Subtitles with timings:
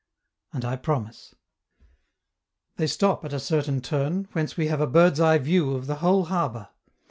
[0.51, 1.35] And I promise.
[2.77, 5.97] They stop at a certain turn, whence we have a bird's eye view of the
[5.97, 6.69] whole harbor.